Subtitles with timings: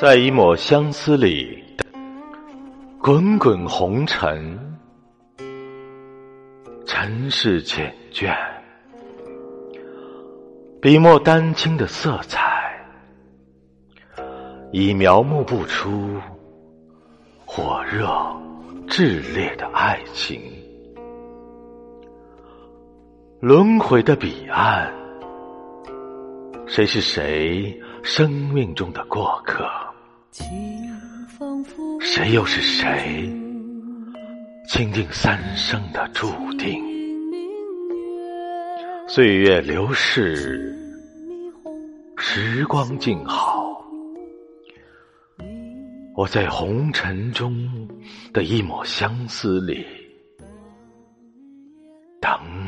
[0.00, 1.60] 在一抹相思里，
[3.02, 4.56] 滚滚红尘，
[6.86, 8.32] 尘世缱绻，
[10.80, 12.80] 笔墨丹青的色彩，
[14.70, 16.14] 已描摹不出
[17.44, 18.06] 火热
[18.86, 20.40] 炽烈的爱情。
[23.40, 24.92] 轮回的彼岸，
[26.68, 29.68] 谁是谁生命中的过客？
[32.00, 33.28] 谁又是谁？
[34.68, 36.28] 倾定三生的注
[36.58, 36.82] 定。
[39.08, 40.76] 岁月流逝，
[42.18, 43.82] 时光静好，
[46.14, 47.88] 我在红尘中
[48.32, 49.86] 的一抹相思里
[52.20, 52.30] 等
[52.66, 52.67] 你。